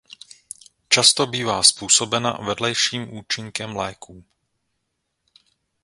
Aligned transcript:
Často 0.89 1.27
bývá 1.27 1.63
způsobena 1.63 2.31
vedlejším 2.31 3.13
účinkem 3.13 3.75
léků. 3.75 4.23